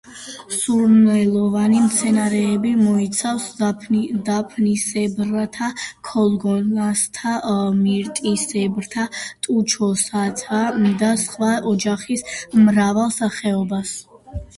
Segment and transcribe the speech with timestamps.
[0.59, 3.43] სურნელოვანი მცენარეები მოიცავს
[4.29, 5.67] დაფნისებრთა,
[6.09, 7.37] ქოლგოსანთა,
[7.85, 9.07] მირტისებრთა,
[9.49, 10.65] ტუჩოსანთა
[11.03, 12.27] და სხვა ოჯახის
[12.67, 13.95] მრავალ სახეობას.